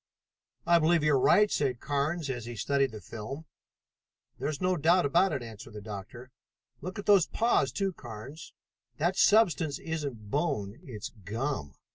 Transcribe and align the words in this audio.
"I 0.65 0.79
believe 0.79 1.03
you're 1.03 1.19
right," 1.19 1.51
said 1.51 1.79
Carnes 1.79 2.27
as 2.27 2.45
he 2.45 2.55
studied 2.55 2.91
the 2.91 3.01
film. 3.01 3.45
"There 4.39 4.49
is 4.49 4.59
no 4.59 4.75
doubt 4.75 5.05
of 5.05 5.15
it," 5.15 5.43
answered 5.43 5.73
the 5.73 5.79
doctor. 5.81 6.31
"Look 6.81 6.97
at 6.97 7.05
those 7.05 7.27
paws, 7.27 7.71
too, 7.71 7.93
Carnes. 7.93 8.51
That 8.97 9.15
substance 9.15 9.77
isn't 9.77 10.31
bone, 10.31 10.79
it's 10.81 11.09
gum. 11.23 11.75